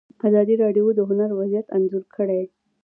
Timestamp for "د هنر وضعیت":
0.95-1.67